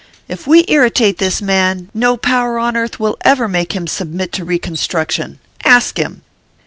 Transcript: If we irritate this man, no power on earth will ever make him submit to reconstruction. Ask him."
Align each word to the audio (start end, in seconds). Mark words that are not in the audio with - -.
If 0.27 0.47
we 0.47 0.65
irritate 0.67 1.19
this 1.19 1.43
man, 1.43 1.91
no 1.93 2.17
power 2.17 2.57
on 2.57 2.75
earth 2.75 2.99
will 2.99 3.17
ever 3.23 3.47
make 3.47 3.73
him 3.73 3.85
submit 3.85 4.31
to 4.31 4.43
reconstruction. 4.43 5.37
Ask 5.63 5.97
him." 5.99 6.23